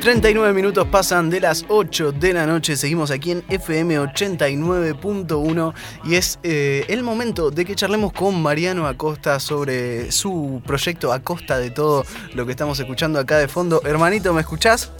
39 0.00 0.54
minutos 0.54 0.88
pasan 0.88 1.28
de 1.28 1.40
las 1.40 1.66
8 1.68 2.12
de 2.12 2.32
la 2.32 2.46
noche, 2.46 2.74
seguimos 2.74 3.10
aquí 3.10 3.32
en 3.32 3.44
FM 3.50 4.00
89.1 4.00 5.74
y 6.04 6.14
es 6.14 6.38
eh, 6.42 6.86
el 6.88 7.02
momento 7.02 7.50
de 7.50 7.66
que 7.66 7.74
charlemos 7.74 8.14
con 8.14 8.40
Mariano 8.40 8.86
Acosta 8.86 9.38
sobre 9.38 10.10
su 10.10 10.62
proyecto 10.66 11.12
a 11.12 11.20
costa 11.20 11.58
de 11.58 11.70
todo 11.70 12.06
lo 12.32 12.46
que 12.46 12.52
estamos 12.52 12.80
escuchando 12.80 13.18
acá 13.18 13.36
de 13.36 13.46
fondo. 13.46 13.82
Hermanito, 13.84 14.32
¿me 14.32 14.40
escuchás? 14.40 14.90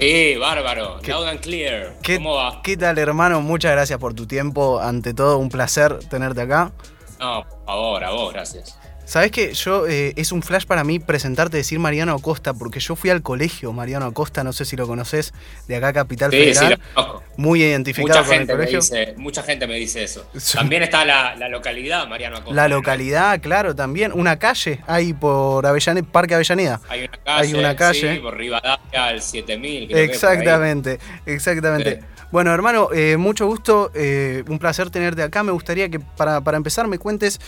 Sí, 0.00 0.34
bárbaro, 0.34 0.98
loud 1.06 1.28
and 1.28 1.40
clear. 1.40 1.96
¿Qué, 2.02 2.16
¿Cómo 2.16 2.34
va? 2.34 2.60
¿Qué 2.60 2.76
tal, 2.76 2.98
hermano? 2.98 3.40
Muchas 3.40 3.70
gracias 3.70 4.00
por 4.00 4.14
tu 4.14 4.26
tiempo. 4.26 4.80
Ante 4.80 5.14
todo, 5.14 5.38
un 5.38 5.48
placer 5.48 6.00
tenerte 6.08 6.40
acá. 6.40 6.72
No, 7.20 7.44
por 7.48 7.66
favor, 7.66 8.04
a 8.04 8.10
vos, 8.10 8.32
gracias. 8.32 8.81
Sabes 9.12 9.30
que 9.30 9.52
yo 9.52 9.86
eh, 9.86 10.14
es 10.16 10.32
un 10.32 10.40
flash 10.42 10.64
para 10.64 10.84
mí 10.84 10.98
presentarte 10.98 11.58
decir 11.58 11.78
Mariano 11.78 12.14
Acosta, 12.14 12.54
porque 12.54 12.80
yo 12.80 12.96
fui 12.96 13.10
al 13.10 13.20
colegio 13.20 13.70
Mariano 13.74 14.06
Acosta, 14.06 14.42
no 14.42 14.54
sé 14.54 14.64
si 14.64 14.74
lo 14.74 14.86
conoces, 14.86 15.34
de 15.68 15.76
acá 15.76 15.92
Capital 15.92 16.30
Sí, 16.30 16.38
Federal. 16.38 16.64
sí, 16.64 16.70
lo 16.70 17.02
conozco. 17.04 17.22
Muy 17.36 17.62
identificado 17.62 18.20
Mucha 18.20 18.24
con 18.26 18.32
el 18.32 18.38
gente, 18.38 18.52
me 18.54 18.58
colegio. 18.60 18.78
dice, 18.80 19.14
mucha 19.18 19.42
gente 19.42 19.66
me 19.66 19.74
dice 19.74 20.02
eso. 20.02 20.24
Sí. 20.38 20.56
También 20.56 20.82
está 20.82 21.04
la, 21.04 21.36
la 21.36 21.50
localidad, 21.50 22.08
Mariano 22.08 22.36
Acosta. 22.38 22.54
La 22.54 22.68
localidad, 22.68 23.38
claro, 23.42 23.74
también. 23.76 24.12
Una 24.14 24.38
calle 24.38 24.80
ahí 24.86 25.12
por 25.12 25.66
Avellaneda, 25.66 26.06
Parque 26.10 26.34
Avellaneda. 26.34 26.80
Hay 26.88 27.00
una 27.00 27.18
calle. 27.18 27.48
Hay 27.48 27.54
una 27.54 27.76
calle. 27.76 28.14
Sí, 28.14 28.18
por 28.18 28.34
Rivadavia 28.34 29.04
al 29.08 29.20
7000. 29.20 29.88
creo 29.88 29.96
que. 29.98 30.04
Exactamente, 30.04 30.98
exactamente. 31.26 32.00
Sí. 32.00 32.06
Bueno, 32.32 32.50
hermano, 32.54 32.88
eh, 32.94 33.18
mucho 33.18 33.46
gusto, 33.46 33.90
eh, 33.94 34.42
un 34.48 34.58
placer 34.58 34.88
tenerte 34.88 35.22
acá. 35.22 35.42
Me 35.42 35.52
gustaría 35.52 35.90
que 35.90 36.00
para, 36.00 36.40
para 36.40 36.56
empezar 36.56 36.88
me 36.88 36.96
cuentes 36.98 37.38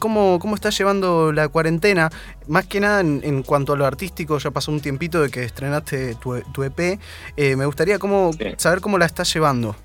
cómo, 0.00 0.40
cómo 0.40 0.56
estás 0.56 0.76
llevando 0.76 0.95
la 1.00 1.48
cuarentena. 1.48 2.10
Más 2.48 2.66
que 2.66 2.80
nada 2.80 3.00
en, 3.00 3.20
en 3.24 3.42
cuanto 3.42 3.72
a 3.72 3.76
lo 3.76 3.86
artístico, 3.86 4.38
ya 4.38 4.50
pasó 4.50 4.70
un 4.72 4.80
tiempito 4.80 5.20
de 5.22 5.30
que 5.30 5.44
estrenaste 5.44 6.14
tu, 6.16 6.40
tu 6.52 6.62
EP. 6.64 6.98
Eh, 7.36 7.56
me 7.56 7.66
gustaría 7.66 7.98
cómo, 7.98 8.32
Sí. 8.32 8.54
saber 8.56 8.80
cómo 8.80 8.98
la 8.98 9.06
estás 9.06 9.32
llevando. 9.32 9.76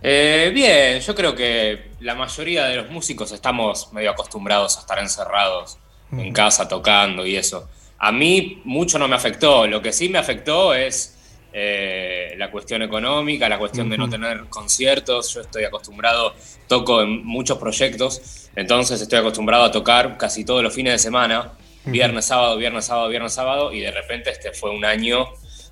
Eh, 0.00 0.52
bien, 0.54 1.00
yo 1.00 1.14
creo 1.14 1.34
que 1.34 1.90
la 2.00 2.14
mayoría 2.14 2.66
de 2.66 2.76
los 2.76 2.90
músicos 2.90 3.32
estamos 3.32 3.92
medio 3.92 4.10
acostumbrados 4.12 4.76
a 4.76 4.80
estar 4.80 4.98
encerrados 5.00 5.76
en 6.12 6.32
casa 6.32 6.68
tocando 6.68 7.26
y 7.26 7.36
eso. 7.36 7.68
A 7.98 8.12
mí 8.12 8.62
mucho 8.64 8.98
no 8.98 9.08
me 9.08 9.16
afectó, 9.16 9.66
lo 9.66 9.82
que 9.82 9.92
sí 9.92 10.08
me 10.08 10.18
afectó 10.18 10.72
es 10.72 11.17
eh, 11.52 12.34
la 12.36 12.50
cuestión 12.50 12.82
económica, 12.82 13.48
la 13.48 13.58
cuestión 13.58 13.88
de 13.88 13.96
no 13.96 14.08
tener 14.08 14.44
conciertos. 14.48 15.34
Yo 15.34 15.40
estoy 15.40 15.64
acostumbrado, 15.64 16.34
toco 16.66 17.02
en 17.02 17.24
muchos 17.24 17.58
proyectos, 17.58 18.50
entonces 18.54 19.00
estoy 19.00 19.18
acostumbrado 19.18 19.64
a 19.64 19.72
tocar 19.72 20.16
casi 20.18 20.44
todos 20.44 20.62
los 20.62 20.74
fines 20.74 20.92
de 20.92 20.98
semana, 20.98 21.52
viernes, 21.84 22.26
sábado, 22.26 22.56
viernes, 22.56 22.84
sábado, 22.84 23.08
viernes, 23.08 23.32
sábado, 23.32 23.72
y 23.72 23.80
de 23.80 23.90
repente 23.90 24.30
este 24.30 24.52
fue 24.52 24.70
un 24.70 24.84
año 24.84 25.26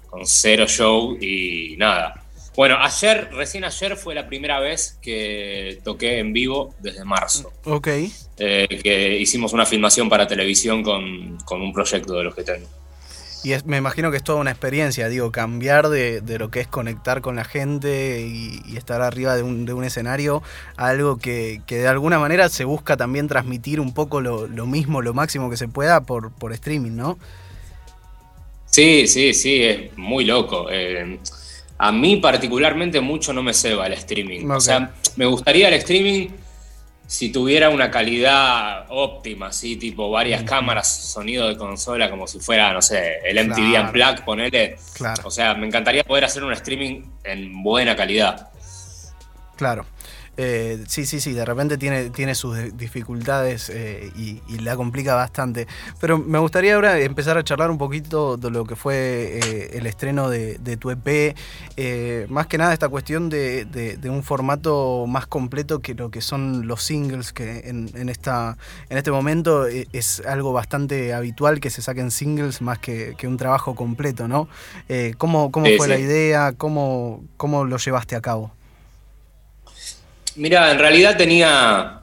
con 0.09 0.27
cero 0.27 0.67
show 0.67 1.17
y 1.21 1.77
nada. 1.77 2.23
Bueno, 2.57 2.79
ayer, 2.81 3.29
recién 3.33 3.65
ayer 3.65 3.97
fue 3.97 4.15
la 4.15 4.27
primera 4.27 4.61
vez 4.61 4.99
que 5.03 5.79
toqué 5.85 6.21
en 6.21 6.33
vivo 6.33 6.75
desde 6.81 7.05
marzo. 7.05 7.53
Ok. 7.65 7.89
Eh, 8.39 8.81
que 8.83 9.19
hicimos 9.19 9.53
una 9.53 9.67
filmación 9.67 10.09
para 10.09 10.27
televisión 10.27 10.83
con, 10.83 11.37
con 11.45 11.61
un 11.61 11.71
proyecto 11.71 12.15
de 12.15 12.25
los 12.25 12.35
que 12.35 12.45
tengo. 12.45 12.67
Y 13.47 13.53
es- 13.53 13.65
me 13.65 13.77
imagino 13.77 14.11
que 14.11 14.17
es 14.17 14.25
toda 14.25 14.41
una 14.41 14.51
experiencia, 14.51 15.09
digo, 15.09 15.31
cambiar 15.31 15.89
de, 15.89 16.21
de 16.21 16.37
lo 16.37 16.51
que 16.51 16.59
es 16.61 16.67
conectar 16.67 17.21
con 17.21 17.37
la 17.37 17.45
gente 17.45 18.23
y, 18.27 18.61
y 18.67 18.77
estar 18.77 19.03
arriba 19.03 19.37
de 19.37 19.45
un, 19.45 19.65
de 19.67 19.73
un 19.73 19.85
escenario 19.85 20.43
a 20.77 20.89
algo 20.89 21.19
que, 21.19 21.61
que 21.65 21.77
de 21.77 21.87
alguna 21.87 22.19
manera 22.19 22.49
se 22.49 22.65
busca 22.65 22.97
también 22.97 23.29
transmitir 23.29 23.79
un 23.79 23.95
poco 23.95 24.21
lo, 24.21 24.49
lo 24.49 24.67
mismo, 24.67 25.01
lo 25.01 25.15
máximo 25.15 25.49
que 25.49 25.57
se 25.57 25.69
pueda 25.69 26.01
por, 26.01 26.33
por 26.33 26.53
streaming, 26.53 26.97
¿no? 26.97 27.19
Sí, 28.65 29.07
sí, 29.07 29.33
sí, 29.33 29.63
es 29.63 29.97
muy 29.97 30.25
loco. 30.25 30.67
Eh, 30.71 31.19
a 31.79 31.93
mí 31.93 32.17
particularmente 32.17 33.01
mucho 33.01 33.33
no 33.33 33.43
me 33.43 33.55
ceba 33.55 33.87
el 33.87 33.93
streaming. 33.95 34.51
O 34.51 34.61
sea, 34.61 34.91
me 35.17 35.27
gustaría 35.27 35.69
el 35.69 35.75
streaming 35.75 36.29
si 37.07 37.31
tuviera 37.31 37.71
una 37.71 37.91
calidad 37.91 38.87
óptima, 38.89 39.47
así, 39.49 39.77
tipo 39.77 40.11
varias 40.11 40.43
cámaras, 40.43 40.89
sonido 41.13 41.49
de 41.49 41.57
consola, 41.57 42.11
como 42.11 42.27
si 42.27 42.41
fuera, 42.41 42.73
no 42.73 42.83
sé, 42.83 43.19
el 43.25 43.39
MTV 43.49 43.55
Claro. 43.71 43.87
Unplugged, 43.87 44.25
ponele. 44.25 44.77
Claro, 44.95 45.23
O 45.25 45.31
sea, 45.31 45.55
me 45.55 45.67
encantaría 45.67 46.03
poder 46.05 46.25
hacer 46.25 46.43
un 46.43 46.53
streaming 46.53 47.03
en 47.25 47.63
buena 47.63 47.95
calidad. 47.95 48.49
claro. 49.57 49.87
Eh, 50.39 50.85
sí, 50.87 51.07
sí, 51.07 51.19
sí, 51.21 51.33
de 51.33 51.45
repente 51.45 51.79
tiene, 51.79 52.11
tiene 52.11 52.35
sus 52.35 52.57
de- 52.57 52.71
dificultades 52.71 53.71
eh, 53.71 54.11
y, 54.17 54.43
y 54.49 54.59
la 54.59 54.77
complica 54.77 55.15
bastante. 55.15 55.67
Pero 56.01 56.19
me 56.19 56.39
gustaría 56.39 56.75
ahora 56.75 56.99
empezar 57.01 57.39
a 57.39 57.45
charlar 57.45 57.71
un 57.71 57.79
poquito 57.79 58.37
de 58.37 58.51
lo 58.51 58.65
que 58.67 58.77
fue 58.77 58.95
eh, 58.97 59.71
el 59.79 59.87
estreno 59.87 60.29
de, 60.29 60.59
de 60.59 60.77
tu 60.77 60.91
EP. 60.91 61.35
Más 62.29 62.47
que 62.47 62.59
nada 62.59 62.73
esta 62.73 62.89
cuestión 62.89 63.29
de, 63.29 63.65
de- 63.65 63.97
de 63.97 64.11
un 64.11 64.23
formato 64.23 65.07
más 65.07 65.27
completo 65.27 65.81
que 65.81 65.95
lo 65.95 66.11
que 66.11 66.21
son 66.21 66.67
los 66.67 66.83
singles, 66.83 67.33
que 67.33 67.61
en, 67.69 67.91
en 67.95 68.09
esta, 68.09 68.57
en 68.91 68.99
este 68.99 69.11
momento 69.11 69.67
es 69.67 70.21
algo 70.27 70.53
bastante 70.53 71.15
habitual 71.15 71.61
que 71.61 71.71
se 71.71 71.81
saquen 71.83 72.11
singles 72.11 72.61
más 72.61 72.79
que, 72.79 73.15
que 73.17 73.27
un 73.27 73.37
trabajo 73.37 73.75
completo, 73.75 74.29
¿no? 74.29 74.49
¿Cómo, 75.19 75.51
cómo 75.51 75.67
Sí, 75.67 75.77
fue 75.77 75.87
sí. 75.87 75.93
la 75.93 75.99
idea? 75.99 76.53
¿Cómo, 76.53 77.25
¿Cómo 77.37 77.65
lo 77.65 77.77
llevaste 77.79 78.17
a 78.17 78.21
cabo? 78.21 78.51
Mira, 80.37 80.71
en 80.71 80.79
realidad 80.79 81.17
tenía, 81.17 82.03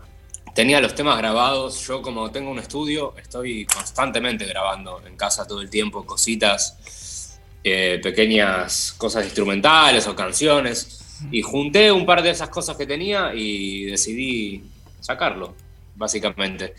tenía 0.56 0.82
los 0.82 0.96
temas 0.96 1.20
grabados. 1.20 1.86
Yo 1.88 2.02
como 2.02 2.32
tengo 2.32 2.50
un 2.50 2.58
estudio, 2.58 3.14
estoy 3.16 3.66
constantemente 3.66 4.46
grabando 4.46 5.02
en 5.06 5.16
casa 5.16 5.46
todo 5.46 5.62
el 5.62 5.70
tiempo 5.70 6.04
cositas, 6.04 7.40
eh, 7.64 8.00
pequeñas 8.02 8.96
cosas 8.98 9.26
instrumentales 9.26 10.08
o 10.08 10.16
canciones. 10.16 11.00
Y 11.32 11.44
junté 11.44 11.92
un 11.92 12.08
par 12.08 12.24
de 12.24 12.32
esas 12.32 12.50
cosas 12.50 12.76
que 12.76 12.88
tenía 12.88 13.34
y 13.36 13.86
decidí 13.86 14.64
sacarlo, 15.00 15.54
básicamente. 15.96 16.74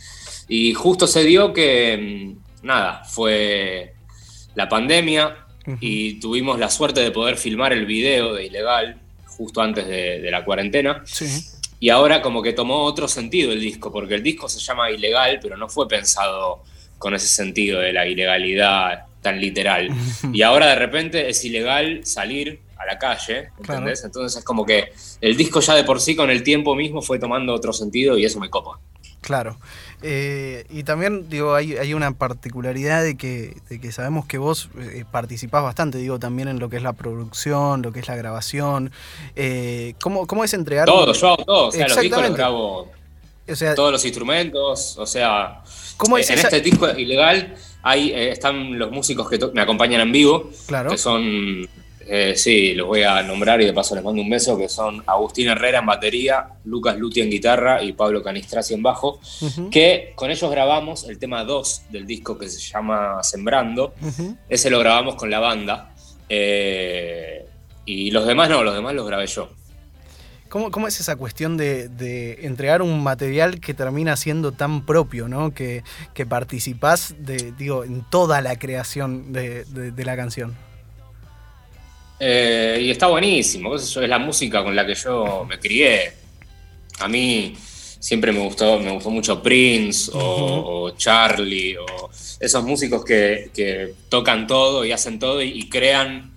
Y 0.48 0.74
justo 0.74 1.06
se 1.06 1.22
dio 1.22 1.52
que, 1.52 2.34
mm, 2.62 2.66
nada, 2.66 3.04
fue 3.04 3.94
la 4.56 4.68
pandemia 4.68 5.46
y 5.80 6.18
tuvimos 6.20 6.58
la 6.58 6.68
suerte 6.68 7.00
de 7.00 7.12
poder 7.12 7.36
filmar 7.36 7.72
el 7.72 7.86
video 7.86 8.34
de 8.34 8.46
Ilegal 8.46 9.03
justo 9.36 9.60
antes 9.60 9.86
de- 9.86 10.20
de 10.20 10.30
la 10.30 10.44
cuarentena. 10.44 11.02
Sí. 11.04 11.26
Y 11.80 11.90
ahora 11.90 12.22
como 12.22 12.42
que 12.42 12.52
tomó 12.52 12.84
otro 12.84 13.08
sentido 13.08 13.52
el 13.52 13.60
disco, 13.60 13.92
porque 13.92 14.14
el 14.14 14.22
disco 14.22 14.48
se 14.48 14.58
llama 14.60 14.90
Ilegal, 14.90 15.38
pero 15.42 15.56
no 15.56 15.68
fue 15.68 15.86
pensado 15.88 16.62
con 16.98 17.14
ese 17.14 17.26
sentido 17.26 17.80
de 17.80 17.92
la 17.92 18.06
ilegalidad 18.06 19.04
tan 19.20 19.40
literal. 19.40 19.88
Y 20.32 20.42
ahora 20.42 20.68
de 20.68 20.76
repente 20.76 21.28
es 21.28 21.44
ilegal 21.44 22.00
salir 22.06 22.60
a 22.78 22.86
la 22.86 22.98
calle, 22.98 23.48
¿entendés? 23.58 24.04
Entonces 24.04 24.38
es 24.38 24.44
como 24.44 24.64
que 24.64 24.92
el 25.20 25.36
disco 25.36 25.60
ya 25.60 25.74
de 25.74 25.84
por 25.84 26.00
sí 26.00 26.14
con 26.16 26.30
el 26.30 26.42
tiempo 26.42 26.74
mismo 26.74 27.02
fue 27.02 27.18
tomando 27.18 27.52
otro 27.54 27.72
sentido 27.72 28.16
y 28.18 28.24
eso 28.24 28.38
me 28.40 28.48
copa. 28.50 28.78
Claro. 29.24 29.56
Eh, 30.02 30.66
y 30.68 30.82
también, 30.82 31.30
digo, 31.30 31.54
hay, 31.54 31.78
hay 31.78 31.94
una 31.94 32.12
particularidad 32.12 33.02
de 33.02 33.16
que, 33.16 33.56
de 33.70 33.80
que 33.80 33.90
sabemos 33.90 34.26
que 34.26 34.36
vos 34.36 34.68
eh, 34.78 35.06
participás 35.10 35.62
bastante, 35.62 35.96
digo, 35.96 36.18
también 36.18 36.48
en 36.48 36.58
lo 36.58 36.68
que 36.68 36.76
es 36.76 36.82
la 36.82 36.92
producción, 36.92 37.80
lo 37.80 37.90
que 37.90 38.00
es 38.00 38.08
la 38.08 38.16
grabación. 38.16 38.90
Eh, 39.34 39.94
¿cómo, 40.02 40.26
¿Cómo 40.26 40.44
es 40.44 40.52
entregar? 40.52 40.84
Todo, 40.86 41.10
yo 41.14 41.26
hago 41.28 41.44
todo, 41.44 41.68
o 41.68 41.72
sea, 41.72 41.88
los 41.88 41.98
discos 42.00 42.22
los 42.22 42.36
grabo 42.36 42.92
O 43.48 43.56
sea, 43.56 43.74
todos 43.74 43.92
los 43.92 44.04
instrumentos, 44.04 44.98
o 44.98 45.06
sea, 45.06 45.62
¿cómo 45.96 46.18
es 46.18 46.28
en 46.28 46.38
esa- 46.38 46.48
este 46.48 46.60
disco 46.60 46.86
ilegal 46.90 47.54
hay, 47.82 48.10
eh, 48.10 48.30
están 48.30 48.78
los 48.78 48.90
músicos 48.90 49.28
que 49.30 49.38
me 49.54 49.62
acompañan 49.62 50.02
en 50.02 50.12
vivo, 50.12 50.50
Claro. 50.66 50.90
que 50.90 50.98
son, 50.98 51.66
eh, 52.06 52.34
sí, 52.36 52.74
los 52.74 52.86
voy 52.86 53.02
a 53.02 53.22
nombrar 53.22 53.60
y 53.60 53.66
de 53.66 53.72
paso 53.72 53.94
les 53.94 54.02
mando 54.04 54.20
un 54.22 54.28
beso, 54.30 54.56
que 54.58 54.68
son 54.68 55.02
Agustín 55.06 55.48
Herrera 55.48 55.78
en 55.80 55.86
batería, 55.86 56.48
Lucas 56.64 56.96
Luti 56.96 57.20
en 57.20 57.30
guitarra 57.30 57.82
y 57.82 57.92
Pablo 57.92 58.22
Canistrasi 58.22 58.74
en 58.74 58.82
bajo, 58.82 59.20
que 59.70 60.12
con 60.14 60.30
ellos 60.30 60.50
grabamos 60.50 61.04
el 61.08 61.18
tema 61.18 61.44
2 61.44 61.82
del 61.90 62.06
disco 62.06 62.36
que 62.38 62.48
se 62.48 62.60
llama 62.60 63.22
Sembrando, 63.22 63.94
ese 64.48 64.70
lo 64.70 64.78
grabamos 64.80 65.14
con 65.16 65.30
la 65.30 65.38
banda, 65.40 65.94
eh, 66.28 67.46
y 67.86 68.10
los 68.10 68.26
demás 68.26 68.48
no, 68.48 68.62
los 68.62 68.74
demás 68.74 68.94
los 68.94 69.06
grabé 69.06 69.26
yo. 69.26 69.50
¿Cómo, 70.48 70.70
cómo 70.70 70.86
es 70.86 71.00
esa 71.00 71.16
cuestión 71.16 71.56
de, 71.56 71.88
de 71.88 72.46
entregar 72.46 72.80
un 72.80 73.02
material 73.02 73.58
que 73.58 73.74
termina 73.74 74.16
siendo 74.16 74.52
tan 74.52 74.86
propio, 74.86 75.26
¿no? 75.26 75.52
Que, 75.52 75.82
que 76.14 76.26
participás 76.26 77.14
de, 77.18 77.52
digo, 77.58 77.82
en 77.82 78.02
toda 78.08 78.40
la 78.40 78.56
creación 78.56 79.32
de, 79.32 79.64
de- 79.64 79.90
de 79.90 80.04
la 80.04 80.14
canción. 80.16 80.54
Eh, 82.18 82.78
y 82.80 82.90
está 82.90 83.08
buenísimo, 83.08 83.74
es 83.74 83.96
la 83.96 84.18
música 84.18 84.62
con 84.62 84.74
la 84.74 84.86
que 84.86 84.94
yo 84.94 85.44
me 85.48 85.58
crié. 85.58 86.12
A 87.00 87.08
mí 87.08 87.54
siempre 87.58 88.32
me 88.32 88.40
gustó, 88.40 88.78
me 88.78 88.92
gustó 88.92 89.10
mucho 89.10 89.42
Prince 89.42 90.10
o, 90.14 90.84
o 90.84 90.90
Charlie 90.92 91.76
o 91.76 92.10
esos 92.38 92.62
músicos 92.64 93.04
que, 93.04 93.50
que 93.54 93.94
tocan 94.08 94.46
todo 94.46 94.84
y 94.84 94.92
hacen 94.92 95.18
todo 95.18 95.42
y, 95.42 95.48
y 95.48 95.68
crean 95.68 96.34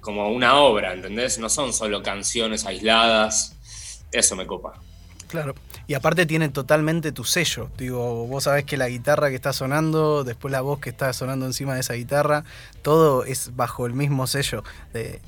como 0.00 0.28
una 0.30 0.60
obra, 0.60 0.92
¿entendés? 0.92 1.38
No 1.38 1.48
son 1.48 1.72
solo 1.72 2.02
canciones 2.02 2.64
aisladas. 2.64 3.56
Eso 4.12 4.36
me 4.36 4.46
copa. 4.46 4.80
Claro. 5.28 5.54
Y 5.86 5.94
aparte 5.94 6.26
tiene 6.26 6.48
totalmente 6.48 7.12
tu 7.12 7.24
sello. 7.24 7.68
Digo, 7.76 8.26
vos 8.26 8.44
sabés 8.44 8.64
que 8.64 8.76
la 8.76 8.88
guitarra 8.88 9.28
que 9.28 9.36
está 9.36 9.52
sonando, 9.52 10.24
después 10.24 10.52
la 10.52 10.60
voz 10.60 10.80
que 10.80 10.90
está 10.90 11.12
sonando 11.12 11.46
encima 11.46 11.74
de 11.74 11.80
esa 11.80 11.94
guitarra, 11.94 12.44
todo 12.82 13.24
es 13.24 13.54
bajo 13.54 13.86
el 13.86 13.92
mismo 13.92 14.26
sello 14.26 14.64
de, 14.92 15.20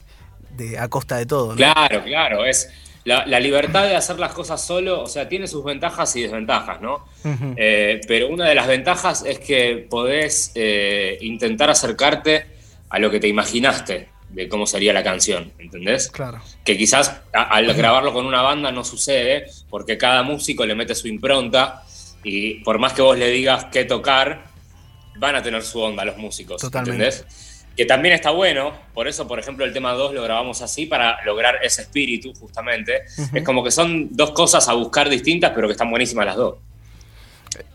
a 0.78 0.88
costa 0.88 1.16
de 1.16 1.26
todo. 1.26 1.54
Claro, 1.54 2.02
claro. 2.02 2.44
Es 2.44 2.70
la, 3.04 3.40
libertad 3.40 3.84
de 3.84 3.96
hacer 3.96 4.18
las 4.18 4.32
cosas 4.32 4.64
solo, 4.64 5.02
o 5.02 5.06
sea, 5.06 5.28
tiene 5.28 5.46
sus 5.46 5.64
ventajas 5.64 6.14
y 6.16 6.22
desventajas, 6.22 6.80
¿no? 6.80 7.06
Eh, 7.56 8.00
pero 8.06 8.28
una 8.28 8.48
de 8.48 8.54
las 8.54 8.66
ventajas 8.66 9.24
es 9.24 9.38
que 9.38 9.86
podés 9.88 10.52
eh, 10.54 11.18
intentar 11.20 11.70
acercarte 11.70 12.46
a 12.88 12.98
lo 12.98 13.10
que 13.10 13.20
te 13.20 13.28
imaginaste 13.28 14.08
de 14.30 14.48
cómo 14.48 14.66
sería 14.66 14.92
la 14.92 15.02
canción, 15.02 15.52
¿entendés? 15.58 16.10
Claro. 16.10 16.40
Que 16.64 16.76
quizás 16.76 17.20
al 17.32 17.72
grabarlo 17.74 18.12
con 18.12 18.26
una 18.26 18.42
banda 18.42 18.70
no 18.70 18.84
sucede, 18.84 19.46
porque 19.70 19.96
cada 19.96 20.22
músico 20.22 20.66
le 20.66 20.74
mete 20.74 20.94
su 20.94 21.08
impronta 21.08 21.82
y 22.22 22.62
por 22.64 22.78
más 22.78 22.92
que 22.92 23.02
vos 23.02 23.16
le 23.16 23.28
digas 23.30 23.66
qué 23.66 23.84
tocar, 23.84 24.44
van 25.18 25.36
a 25.36 25.42
tener 25.42 25.62
su 25.62 25.80
onda 25.80 26.04
los 26.04 26.16
músicos, 26.16 26.62
¿entendés? 26.62 27.24
Que 27.76 27.84
también 27.84 28.14
está 28.14 28.30
bueno, 28.30 28.76
por 28.92 29.06
eso, 29.06 29.28
por 29.28 29.38
ejemplo, 29.38 29.64
el 29.64 29.72
tema 29.72 29.92
2 29.92 30.12
lo 30.12 30.22
grabamos 30.24 30.62
así 30.62 30.86
para 30.86 31.24
lograr 31.24 31.60
ese 31.62 31.82
espíritu, 31.82 32.34
justamente. 32.34 33.04
Es 33.32 33.44
como 33.44 33.62
que 33.62 33.70
son 33.70 34.08
dos 34.16 34.32
cosas 34.32 34.68
a 34.68 34.74
buscar 34.74 35.08
distintas, 35.08 35.52
pero 35.54 35.68
que 35.68 35.72
están 35.72 35.88
buenísimas 35.88 36.26
las 36.26 36.36
dos. 36.36 36.56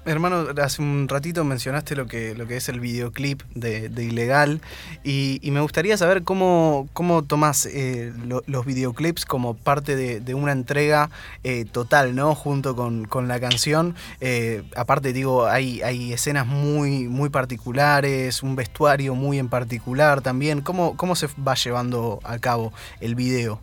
Hermano, 0.06 0.46
hace 0.62 0.82
un 0.82 1.08
ratito 1.08 1.44
mencionaste 1.44 1.96
lo 1.96 2.08
que, 2.08 2.36
lo 2.36 2.46
que 2.46 2.58
es 2.58 2.68
el 2.68 2.80
videoclip 2.80 3.42
de, 3.56 3.90
Ilegal 4.04 4.62
y, 5.04 5.40
me 5.54 5.62
gustaría 5.62 5.96
saber 5.98 6.24
cómo, 6.24 6.90
cómo 6.94 7.24
tomás 7.24 7.66
eh, 7.68 8.12
los 8.48 8.66
videoclips 8.66 9.26
como 9.26 9.54
parte 9.54 9.96
de, 9.96 10.34
una 10.34 10.52
entrega 10.52 11.10
eh, 11.44 11.66
total, 11.66 12.16
¿no? 12.16 12.36
Junto 12.36 12.76
con, 12.76 13.28
la 13.28 13.40
canción. 13.40 13.96
Eh, 14.20 14.64
aparte, 14.76 15.14
digo, 15.14 15.46
hay, 15.46 15.82
hay 15.84 16.12
escenas 16.12 16.48
muy, 16.48 17.08
muy 17.08 17.30
particulares, 17.30 18.44
un 18.44 18.56
vestuario 18.56 19.16
muy 19.16 19.40
en 19.40 19.48
particular 19.48 20.22
también. 20.22 20.62
¿Cómo, 20.62 20.98
¿Cómo 20.98 21.16
se 21.16 21.28
va 21.48 21.54
llevando 21.56 22.20
a 22.24 22.40
cabo 22.40 22.74
el 23.00 23.16
video? 23.16 23.62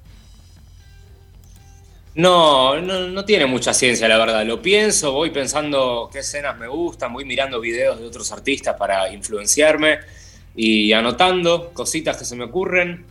No, 2.15 2.81
no, 2.81 3.25
tiene 3.25 3.47
mucha 3.47 3.73
ciencia, 3.73 4.09
la 4.09 4.19
verdad. 4.19 4.45
Lo 4.45 4.61
pienso, 4.61 5.13
voy 5.13 5.31
pensando 5.31 6.09
qué 6.13 6.21
escenas 6.21 6.59
me 6.59 6.67
gustan, 6.67 7.13
voy 7.13 7.25
mirando 7.25 7.61
videos 7.61 8.01
de 8.01 8.07
otros 8.07 8.33
artistas 8.33 8.77
para 8.77 9.13
influenciarme 9.13 10.01
y 10.57 10.93
anotando 10.93 11.71
cositas 11.73 12.17
que 12.17 12.25
se 12.25 12.35
me 12.35 12.45
ocurren 12.45 13.07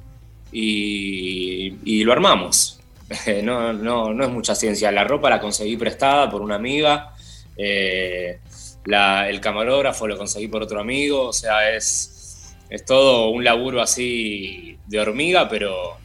y, 0.52 2.04
lo 2.04 2.12
armamos. 2.12 2.82
no, 3.44 3.74
no, 3.74 4.14
no 4.14 4.24
es 4.24 4.30
mucha 4.30 4.54
ciencia. 4.54 4.92
La 4.92 5.06
ropa 5.06 5.30
la 5.30 5.40
conseguí 5.40 5.78
prestada 5.78 6.30
por 6.30 6.42
una 6.42 6.56
amiga, 6.56 7.14
eh, 7.56 8.40
el 8.86 9.40
camarógrafo 9.40 10.08
lo 10.08 10.18
conseguí 10.18 10.48
por 10.48 10.64
otro 10.64 10.80
amigo, 10.80 11.28
o 11.28 11.34
sea, 11.34 11.74
es, 11.74 12.56
es 12.70 12.86
todo 12.86 13.30
un 13.30 13.44
laburo 13.44 13.82
así 13.82 14.78
de 14.88 15.00
hormiga, 15.00 15.48
pero 15.48 15.98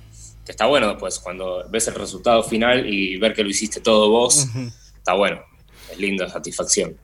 está 0.53 0.67
bueno 0.67 0.89
después, 0.89 1.19
cuando 1.19 1.65
ves 1.71 1.89
el 1.89 1.95
resultado 1.95 2.43
final 2.43 2.87
y 2.87 3.17
ver 3.17 3.35
que 3.35 3.43
lo 3.43 3.51
hiciste 3.51 3.81
todo 3.81 4.11
vos, 4.11 4.47
está 4.97 5.15
bueno, 5.15 5.41
es 5.91 5.99
linda 5.99 6.29
satisfacción. 6.29 6.97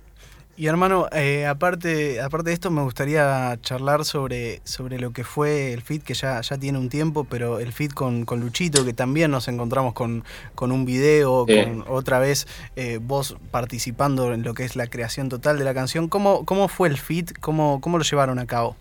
Y 0.60 0.66
hermano, 0.66 1.08
eh, 1.12 1.46
aparte, 1.46 2.20
aparte 2.20 2.50
de 2.50 2.52
esto, 2.52 2.70
me 2.70 2.82
gustaría 2.82 3.58
charlar 3.62 4.04
sobre, 4.04 4.60
sobre 4.64 5.00
lo 5.00 5.10
que 5.10 5.24
fue 5.24 5.72
el 5.72 5.80
fit, 5.80 6.02
que 6.02 6.12
ya, 6.12 6.38
ya 6.42 6.58
tiene 6.58 6.78
un 6.78 6.90
tiempo, 6.90 7.24
pero 7.24 7.60
el 7.60 7.72
fit 7.72 7.94
con, 7.94 8.26
Luchito, 8.28 8.84
que 8.84 8.92
también 8.92 9.30
nos 9.30 9.48
encontramos 9.48 9.94
con, 9.94 10.22
con 10.54 10.70
un 10.70 10.84
video, 10.84 11.46
con 11.46 11.84
otra 11.88 12.18
vez 12.18 12.46
eh, 12.76 12.98
vos 13.00 13.38
participando 13.50 14.34
en 14.34 14.42
lo 14.42 14.52
que 14.52 14.64
es 14.64 14.76
la 14.76 14.86
creación 14.86 15.30
total 15.30 15.58
de 15.58 15.64
la 15.64 15.72
canción. 15.72 16.08
¿Cómo, 16.08 16.44
cómo 16.44 16.68
fue 16.68 16.88
el 16.88 16.98
fit? 16.98 17.32
¿Cómo, 17.40 17.80
¿Cómo 17.80 17.96
lo 17.96 18.04
llevaron 18.04 18.38
a 18.38 18.46
cabo? 18.46 18.76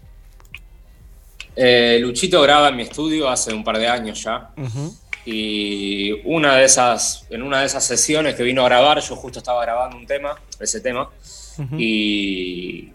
Eh, 1.61 1.99
Luchito 1.99 2.41
graba 2.41 2.69
en 2.69 2.77
mi 2.77 2.83
estudio 2.83 3.27
hace 3.27 3.53
un 3.53 3.65
par 3.65 3.77
de 3.77 3.85
años 3.85 4.23
ya. 4.23 4.51
Y 5.25 6.11
una 6.23 6.55
de 6.55 6.63
esas, 6.63 7.27
en 7.29 7.43
una 7.43 7.59
de 7.59 7.65
esas 7.65 7.83
sesiones 7.83 8.35
que 8.35 8.43
vino 8.43 8.61
a 8.61 8.69
grabar, 8.69 9.01
yo 9.01 9.17
justo 9.17 9.39
estaba 9.39 9.61
grabando 9.63 9.97
un 9.97 10.07
tema, 10.07 10.39
ese 10.57 10.79
tema, 10.79 11.09
y, 11.77 12.89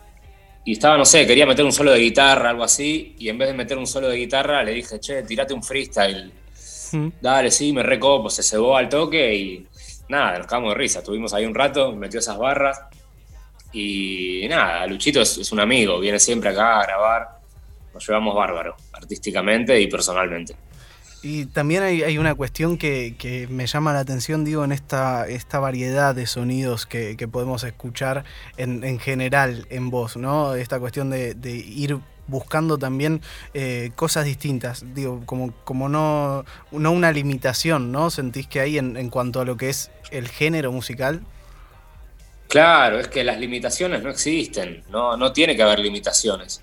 y 0.64 0.72
estaba, 0.72 0.96
no 0.96 1.04
sé, 1.04 1.26
quería 1.26 1.44
meter 1.44 1.62
un 1.62 1.74
solo 1.74 1.92
de 1.92 1.98
guitarra, 1.98 2.48
algo 2.48 2.64
así, 2.64 3.14
y 3.18 3.28
en 3.28 3.36
vez 3.36 3.48
de 3.48 3.54
meter 3.54 3.76
un 3.76 3.86
solo 3.86 4.08
de 4.08 4.16
guitarra, 4.16 4.64
le 4.64 4.72
dije, 4.72 4.98
che, 4.98 5.22
tirate 5.24 5.52
un 5.52 5.62
freestyle. 5.62 6.32
Dale, 7.20 7.50
sí, 7.50 7.70
me 7.70 7.82
recopo, 7.82 8.30
se 8.30 8.42
cebó 8.42 8.78
al 8.78 8.88
toque 8.88 9.34
y 9.34 9.66
nada, 10.08 10.38
nos 10.38 10.46
quedamos 10.46 10.70
de 10.70 10.78
risa. 10.78 11.00
Estuvimos 11.00 11.34
ahí 11.34 11.44
un 11.44 11.54
rato, 11.54 11.92
metió 11.92 12.18
esas 12.18 12.38
barras. 12.38 12.80
Y 13.74 14.46
nada, 14.48 14.86
Luchito 14.86 15.20
es 15.20 15.52
un 15.52 15.60
amigo, 15.60 16.00
viene 16.00 16.18
siempre 16.18 16.48
acá 16.48 16.80
a 16.80 16.86
grabar 16.86 17.33
nos 17.94 18.06
llevamos 18.06 18.34
bárbaro, 18.34 18.76
artísticamente 18.92 19.80
y 19.80 19.86
personalmente. 19.86 20.56
Y 21.22 21.46
también 21.46 21.82
hay, 21.82 22.18
una 22.18 22.34
cuestión 22.34 22.76
que, 22.76 23.46
me 23.48 23.66
llama 23.66 23.94
la 23.94 24.00
atención, 24.00 24.44
digo, 24.44 24.62
en 24.62 24.72
esta, 24.72 25.26
esta 25.26 25.58
variedad 25.58 26.14
de 26.14 26.26
sonidos 26.26 26.84
que, 26.84 27.16
podemos 27.32 27.64
escuchar 27.64 28.24
en, 28.58 28.98
general 28.98 29.66
en 29.70 29.88
voz, 29.88 30.18
¿no? 30.18 30.54
Esta 30.54 30.78
cuestión 30.78 31.08
de, 31.08 31.34
ir 31.50 31.96
buscando 32.26 32.76
también 32.76 33.22
eh, 33.54 33.90
cosas 33.96 34.26
distintas, 34.26 34.84
digo, 34.94 35.22
como, 35.24 35.52
como 35.64 35.88
no, 35.88 36.44
no 36.72 36.92
una 36.92 37.10
limitación, 37.10 37.90
¿no? 37.90 38.10
¿Sentís 38.10 38.46
que 38.46 38.60
hay 38.60 38.76
en, 38.76 38.98
en 38.98 39.08
cuanto 39.08 39.40
a 39.40 39.46
lo 39.46 39.56
que 39.56 39.70
es 39.70 39.90
el 40.10 40.28
género 40.28 40.72
musical? 40.72 41.22
Claro, 42.48 43.00
es 43.00 43.08
que 43.08 43.24
las 43.24 43.40
limitaciones 43.40 44.02
no 44.02 44.10
existen, 44.10 44.84
no, 44.90 45.16
no 45.16 45.32
tiene 45.32 45.56
que 45.56 45.62
haber 45.62 45.78
limitaciones. 45.78 46.60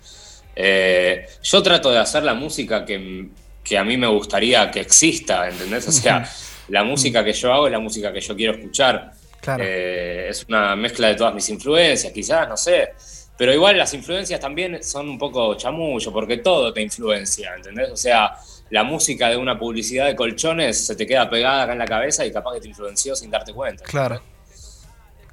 Eh, 0.56 1.26
yo 1.44 1.64
trato 1.64 1.92
de 1.92 2.00
hacer 2.00 2.24
la 2.24 2.34
música 2.34 2.86
que, 2.86 3.30
a 3.78 3.84
mí 3.84 3.98
me 3.98 4.08
gustaría 4.08 4.70
que 4.70 4.82
exista, 4.82 5.48
¿entendés? 5.48 5.88
O 5.88 5.92
sea, 5.92 6.30
la 6.68 6.84
música 6.84 7.24
que 7.24 7.34
yo 7.34 7.54
hago 7.54 7.68
es 7.68 7.72
la 7.72 7.80
música 7.80 8.12
que 8.12 8.22
yo 8.22 8.36
quiero 8.36 8.54
escuchar. 8.54 9.12
Eh, 9.60 10.28
es 10.30 10.46
una 10.48 10.76
mezcla 10.76 11.08
de 11.08 11.16
todas 11.16 11.34
mis 11.34 11.50
influencias, 11.50 12.14
quizás, 12.14 12.48
no 12.48 12.58
sé. 12.58 12.94
Pero 13.38 13.54
igual 13.54 13.78
las 13.78 13.94
influencias 13.94 14.40
también 14.40 14.84
son 14.84 15.10
un 15.10 15.18
poco 15.18 15.56
chamullo, 15.56 16.12
porque 16.12 16.38
todo 16.38 16.72
te 16.72 16.82
influencia, 16.82 17.56
¿entendés? 17.56 17.90
O 17.90 17.98
sea, 17.98 18.36
la 18.70 18.84
música 18.84 19.30
de 19.30 19.38
una 19.38 19.58
publicidad 19.58 20.06
de 20.06 20.16
colchones 20.16 20.86
se 20.86 20.96
te 20.96 21.08
queda 21.08 21.30
pegada 21.30 21.64
acá 21.64 21.74
en 21.74 21.80
la 21.80 21.86
cabeza 21.86 22.26
y 22.26 22.32
capaz 22.32 22.54
que 22.54 22.62
te 22.62 22.68
influenció 22.68 23.16
sin 23.16 23.32
darte 23.32 23.54
cuenta. 23.54 23.84
Claro. 23.84 24.22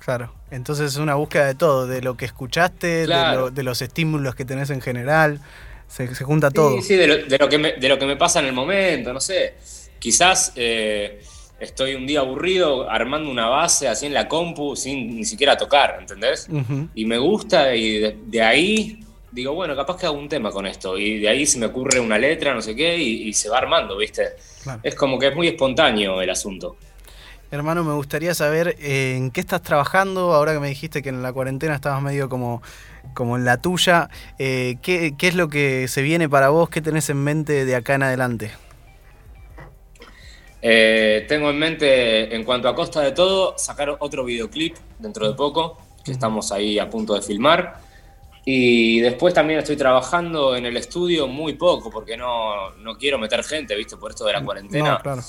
Claro, 0.09 0.33
entonces 0.51 0.93
es 0.93 0.97
una 0.97 1.17
búsqueda 1.17 1.45
de 1.45 1.55
todo, 1.55 1.87
de 1.87 2.01
lo 2.01 2.17
que 2.17 2.25
escuchaste, 2.25 3.07
de, 3.07 3.63
los 3.63 3.83
estímulos 3.83 4.35
que 4.35 4.47
tenés 4.47 4.71
en 4.71 4.81
general, 4.81 5.39
se, 5.87 6.07
junta 6.25 6.51
todo. 6.51 6.81
Sí, 6.81 6.81
sí, 6.81 6.97
de 6.97 7.37
lo, 7.39 7.49
que 7.51 7.59
me, 7.59 7.75
de 7.75 7.91
lo 7.91 7.99
que 7.99 8.07
me 8.07 8.17
pasa 8.17 8.41
en 8.41 8.47
el 8.47 8.55
momento, 8.55 9.13
no 9.13 9.21
sé. 9.21 9.57
Quizás 9.99 10.55
eh, 10.57 11.21
estoy 11.61 11.95
un 11.95 12.07
día 12.07 12.21
aburrido 12.21 12.91
armando 12.91 13.31
una 13.31 13.49
base 13.49 13.87
así 13.87 14.07
en 14.07 14.15
la 14.15 14.29
compu 14.29 14.75
sin 14.77 15.15
ni 15.15 15.27
siquiera 15.27 15.59
tocar, 15.59 15.99
¿entendés? 16.01 16.49
Y 16.95 17.05
me 17.05 17.19
gusta 17.19 17.75
y 17.75 17.99
de, 17.99 18.43
ahí 18.43 19.01
digo, 19.31 19.53
bueno, 19.53 19.77
capaz 19.77 19.99
que 19.99 20.07
hago 20.07 20.17
un 20.17 20.31
tema 20.31 20.51
con 20.51 20.67
esto. 20.67 20.97
Y 20.97 21.19
de 21.19 21.29
ahí 21.29 21.45
se 21.45 21.59
me 21.59 21.67
ocurre 21.67 22.01
una 22.01 22.17
letra, 22.17 22.55
no 22.55 22.63
sé 22.63 22.75
qué, 22.75 22.97
y, 22.97 23.31
se 23.35 23.51
va 23.51 23.59
armando, 23.59 23.99
¿viste? 23.99 24.37
Es 24.83 24.95
como 24.95 25.19
que 25.19 25.27
es 25.27 25.37
muy 25.37 25.49
espontáneo 25.49 26.23
el 26.23 26.31
asunto. 26.31 26.79
Hermano, 27.51 27.83
me 27.83 27.95
gustaría 27.95 28.35
saber 28.35 28.77
eh, 28.79 29.15
en 29.17 29.31
qué 29.31 29.41
estás 29.41 29.63
trabajando, 29.63 30.35
ahora 30.35 30.53
que 30.53 30.61
me 30.61 30.69
dijiste 30.69 31.03
que 31.03 31.09
en 31.09 31.23
la 31.23 31.33
cuarentena 31.33 31.75
estabas 31.75 32.03
medio 32.03 32.29
como, 32.29 32.63
como 33.15 33.37
en 33.37 33.47
la 33.47 33.57
tuya. 33.57 34.11
Eh, 34.39 34.77
¿qué, 34.83 35.15
es 35.19 35.35
lo 35.35 35.49
que 35.49 35.89
se 35.89 36.03
viene 36.03 36.29
para 36.29 36.51
vos? 36.51 36.69
¿Qué 36.69 36.83
tenés 36.83 37.09
en 37.09 37.25
mente 37.25 37.65
de 37.65 37.75
acá 37.75 37.95
en 37.95 38.03
adelante? 38.03 38.51
Eh, 40.61 41.25
tengo 41.27 41.49
en 41.49 41.59
mente, 41.59 42.35
en 42.35 42.45
cuanto 42.45 42.69
a 42.69 42.75
costa 42.75 43.01
de 43.01 43.13
todo, 43.13 43.57
sacar 43.57 43.97
otro 43.99 44.25
videoclip 44.27 44.77
dentro 44.99 45.27
de 45.27 45.35
poco, 45.35 45.79
que 46.05 46.13
estamos 46.13 46.53
ahí 46.53 46.79
a 46.79 46.91
punto 46.91 47.15
de 47.15 47.23
filmar. 47.23 47.81
Y 48.45 49.01
después 49.01 49.33
también 49.33 49.61
estoy 49.61 49.77
trabajando 49.77 50.55
en 50.55 50.67
el 50.67 50.77
estudio 50.77 51.27
muy 51.27 51.55
poco, 51.55 51.91
porque 51.91 52.15
no, 52.15 52.73
no 52.73 52.99
quiero 52.99 53.19
meter 53.19 53.43
gente, 53.43 53.75
¿viste? 53.75 53.97
Por 53.97 54.11
esto 54.11 54.27
de 54.27 54.35
la 54.35 54.45
cuarentena. 54.45 54.93
No, 54.93 54.99
claro 55.01 55.23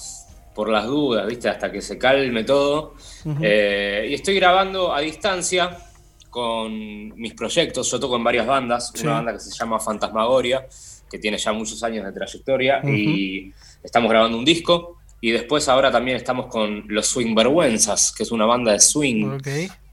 por 0.60 0.68
las 0.68 0.88
dudas, 0.88 1.26
¿viste? 1.26 1.48
Hasta 1.48 1.72
que 1.72 1.82
se 1.82 1.98
calme 1.98 2.44
todo. 2.44 2.96
Eh, 3.42 4.08
y 4.10 4.14
estoy 4.14 4.36
grabando 4.36 4.94
a 4.94 5.00
distancia 5.00 5.70
con 6.30 7.18
mis 7.18 7.34
proyectos. 7.34 7.90
Yo 7.90 7.98
toco 7.98 8.18
en 8.18 8.26
varias 8.26 8.46
bandas, 8.46 8.92
una 9.02 9.14
banda 9.14 9.32
que 9.32 9.40
se 9.40 9.52
llama 9.52 9.80
Fantasmagoria, 9.80 10.68
que 11.10 11.18
tiene 11.18 11.38
ya 11.38 11.54
muchos 11.54 11.82
años 11.82 12.04
de 12.04 12.12
trayectoria, 12.12 12.82
y 12.86 13.54
estamos 13.82 14.12
grabando 14.12 14.38
un 14.38 14.44
disco. 14.44 14.98
Y 15.22 15.32
después 15.32 15.70
ahora 15.70 15.94
también 15.94 16.18
estamos 16.18 16.48
con 16.48 16.84
Los 16.90 17.08
Swing 17.08 17.34
Vergüenzas, 17.34 18.12
que 18.12 18.24
es 18.24 18.32
una 18.34 18.46
banda 18.46 18.74
de 18.74 18.82
swing, 18.82 19.38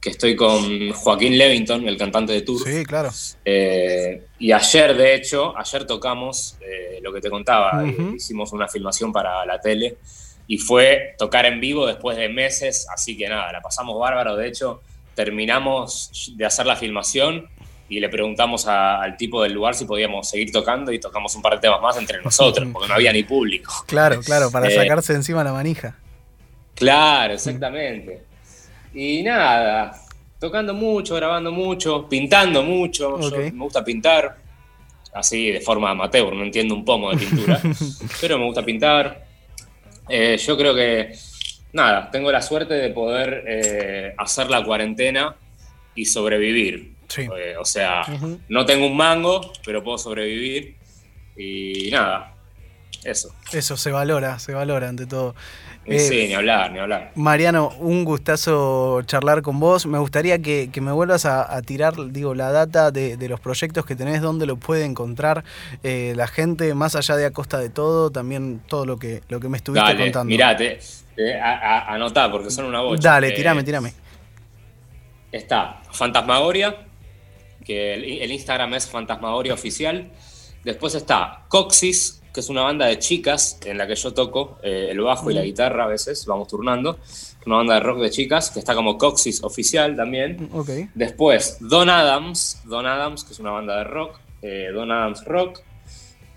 que 0.01 0.11
estoy 0.11 0.35
con 0.35 0.91
Joaquín 0.91 1.39
Levington, 1.39 1.87
el 1.87 1.97
cantante 1.97 2.33
de 2.33 2.43
Tour. 2.43 2.69
Sí, 2.69 2.85
claro. 2.85 3.11
Eh, 3.45 4.21
y 4.41 4.51
ayer, 4.51 4.97
de 4.97 5.15
hecho, 5.15 5.57
ayer 5.57 5.87
tocamos 5.87 6.57
eh, 6.61 6.99
lo 7.01 7.13
que 7.13 7.21
te 7.21 7.31
contaba, 7.31 7.85
hicimos 8.17 8.53
una 8.53 8.67
filmación 8.67 9.13
para 9.13 9.47
la 9.47 9.61
tele 9.61 9.99
y 10.47 10.59
fue 10.59 11.15
tocar 11.19 11.47
en 11.47 11.61
vivo 11.61 11.87
después 11.87 12.17
de 12.17 12.29
meses, 12.29 12.87
así 12.93 13.17
que 13.17 13.29
nada, 13.29 13.51
la 13.53 13.61
pasamos 13.61 13.99
bárbaro, 13.99 14.37
de 14.37 14.49
hecho 14.49 14.83
terminamos 15.15 16.35
de 16.37 16.45
hacer 16.45 16.67
la 16.67 16.77
filmación 16.77 17.49
y 17.89 18.01
le 18.01 18.09
preguntamos 18.09 18.67
al 18.67 19.17
tipo 19.17 19.43
del 19.43 19.53
lugar 19.53 19.75
si 19.75 19.85
podíamos 19.85 20.29
seguir 20.29 20.53
tocando 20.53 20.93
y 20.93 20.99
tocamos 20.99 21.35
un 21.37 21.43
par 21.43 21.55
de 21.55 21.61
temas 21.61 21.81
más 21.81 21.97
entre 21.97 22.21
nosotros, 22.23 22.69
porque 22.73 22.89
no 22.89 22.95
había 22.95 23.13
ni 23.13 23.23
público. 23.23 23.73
Claro, 23.87 24.21
claro, 24.21 24.51
para 24.51 24.69
eh, 24.69 24.75
sacarse 24.75 25.15
encima 25.15 25.45
la 25.45 25.53
manija. 25.53 25.97
Claro, 26.75 27.35
exactamente. 27.35 28.23
Y 28.93 29.23
nada, 29.23 30.01
tocando 30.39 30.75
mucho, 30.75 31.15
grabando 31.15 31.53
mucho, 31.53 32.09
pintando 32.09 32.63
mucho. 32.63 33.19
me 33.19 33.51
gusta 33.51 33.85
pintar, 33.85 34.37
así 35.15 35.53
de 35.53 35.61
forma 35.61 35.91
amateur, 35.91 36.35
no 36.35 36.43
entiendo 36.43 36.75
un 36.75 36.85
pomo 36.85 37.11
de 37.11 37.19
pintura, 37.19 37.61
pero 38.21 38.39
me 38.39 38.45
gusta 38.45 38.65
pintar. 38.65 39.26
Eh, 40.09 40.37
yo 40.39 40.57
creo 40.57 40.75
que, 40.75 41.15
nada, 41.73 42.11
tengo 42.11 42.31
la 42.31 42.43
suerte 42.43 42.75
de 42.75 42.91
poder 42.91 43.45
eh, 43.47 44.15
hacer 44.17 44.49
la 44.49 44.65
cuarentena 44.65 45.35
y 45.95 46.05
sobrevivir. 46.05 46.93
Eh, 47.17 47.55
o 47.59 47.65
sea, 47.65 48.03
no 48.49 48.67
tengo 48.67 48.87
un 48.87 48.97
mango, 48.97 49.53
pero 49.65 49.83
puedo 49.83 49.99
sobrevivir. 49.99 50.77
Y 51.37 51.91
nada, 51.91 52.36
eso. 53.11 53.35
Eso 53.53 53.77
se 53.77 53.91
valora, 53.91 54.39
se 54.39 54.53
valora 54.53 54.89
ante 54.89 55.07
todo. 55.07 55.35
sí, 55.87 56.27
ni 56.27 56.35
hablar, 56.35 56.73
ni 56.73 56.79
hablar. 56.79 57.13
Mariano, 57.15 57.73
un 57.79 58.05
gustazo 58.05 59.03
charlar 59.03 59.43
con 59.43 59.61
vos. 59.61 59.87
Me 59.87 59.99
gustaría 59.99 60.41
que, 60.41 60.71
me 60.81 60.93
vuelvas 60.93 61.25
a, 61.27 61.61
tirar, 61.63 61.95
digo, 62.13 62.35
la 62.35 62.51
data 62.53 62.91
de, 62.91 63.17
los 63.29 63.41
proyectos 63.41 63.87
que 63.87 63.97
tenés, 63.97 64.21
dónde 64.21 64.47
lo 64.47 64.57
puede 64.57 64.85
encontrar 64.85 65.45
la 65.83 66.27
gente, 66.27 66.75
más 66.75 66.97
allá 66.97 67.17
de 67.17 67.27
a 67.27 67.31
costa 67.31 67.59
de 67.59 67.71
todo, 67.71 68.11
también 68.11 68.61
todo 68.67 68.85
lo 68.85 68.99
que, 68.99 69.23
lo 69.29 69.41
que 69.41 69.49
me 69.49 69.57
estuviste 69.57 69.87
Dale, 69.87 70.05
contando. 70.05 70.31
Mirate, 70.31 70.81
anotá, 71.89 72.31
porque 72.31 72.51
son 72.51 72.67
una 72.67 72.81
bocha. 72.81 73.11
Dale, 73.11 73.33
tirame, 73.33 73.63
tirame. 73.63 73.93
Está 75.33 75.83
Fantasmagoria, 75.93 76.87
que 77.65 77.95
el, 77.95 78.31
Instagram 78.31 78.75
es 78.75 78.89
Fantasmagoria 78.89 79.55
Oficial. 79.55 80.11
Después 80.65 80.95
está 80.95 81.45
Coxis, 81.49 82.23
que 82.37 82.41
es 82.41 82.51
una 82.51 82.61
banda 82.61 82.85
de 82.85 82.99
chicas 82.99 83.59
en 83.65 83.79
la 83.79 83.87
que 83.87 83.95
yo 83.95 84.13
toco 84.13 84.59
eh, 84.63 84.89
el 84.91 85.01
bajo 85.01 85.31
y 85.31 85.35
la 85.35 85.43
guitarra 85.43 85.85
a 85.85 85.87
veces, 85.87 86.27
vamos 86.27 86.49
turnando. 86.49 86.99
Una 87.47 87.57
banda 87.57 87.75
de 87.77 87.81
rock 87.81 88.01
de 88.01 88.11
chicas 88.11 88.51
que 88.51 88.59
está 88.59 88.75
como 88.75 88.99
Coxis 88.99 89.43
Oficial 89.43 89.97
también. 89.97 90.51
Okay. 90.53 90.91
Después 90.95 91.57
Don 91.61 91.89
Adams, 91.89 92.61
Don 92.67 92.85
Adams, 92.85 93.25
que 93.25 93.33
es 93.33 93.39
una 93.39 93.53
banda 93.53 93.79
de 93.79 93.85
rock, 93.85 94.21
eh, 94.43 94.69
Don 94.71 94.93
Adams 94.93 95.25
Rock. 95.25 95.63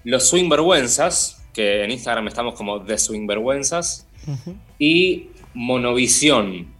Los 0.05 0.29
Swing 0.29 0.47
Vergüenzas, 0.47 1.45
que 1.53 1.83
en 1.83 1.91
Instagram 1.91 2.29
estamos 2.29 2.53
como 2.53 2.81
The 2.81 2.97
Swing 2.97 3.27
Vergüenzas. 3.27 4.07
Y 4.77 5.31
Monovisión. 5.53 6.73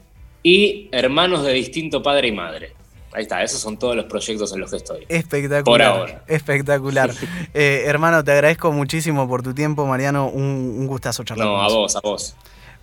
Y 0.44 0.88
Hermanos 0.94 1.44
de 1.44 1.52
distinto 1.52 2.02
padre 2.02 2.30
y 2.30 2.32
madre. 2.32 2.72
Ahí 3.12 3.24
está, 3.24 3.42
esos 3.42 3.60
son 3.60 3.78
todos 3.78 3.96
los 3.96 4.06
proyectos 4.06 4.54
en 4.54 4.60
los 4.60 4.70
que 4.70 4.78
estoy. 4.78 5.06
Espectacular. 5.10 5.64
Por 5.64 5.82
ahora. 5.82 6.24
Espectacular. 6.28 7.12
Eh, 7.54 7.84
hermano, 7.88 8.24
te 8.24 8.32
agradezco 8.32 8.72
muchísimo 8.72 9.28
por 9.28 9.42
tu 9.42 9.54
tiempo, 9.54 9.86
Mariano. 9.86 10.28
Un, 10.30 10.44
un 10.78 10.88
gustazo 10.88 11.24
charlar. 11.24 11.48
No, 11.48 11.62
a 11.62 11.68
vos, 11.68 11.96
a 11.96 12.00
vos. 12.02 12.36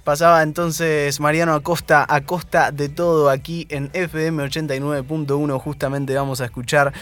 Pasaba 0.06 0.45
entonces 0.45 1.18
Mariano 1.18 1.52
Acosta, 1.52 2.06
a 2.09 2.21
costa 2.21 2.71
de 2.71 2.88
todo 2.88 3.28
aquí 3.28 3.66
en 3.71 3.90
FM 3.92 4.45
89.1. 4.45 5.59
Justamente 5.59 6.14
vamos 6.14 6.40
a 6.40 6.45
escuchar 6.45 6.92